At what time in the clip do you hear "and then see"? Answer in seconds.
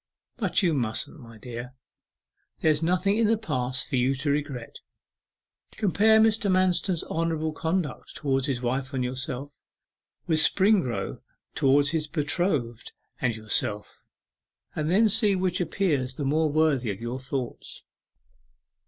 14.75-15.35